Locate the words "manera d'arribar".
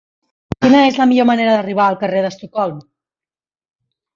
1.31-1.85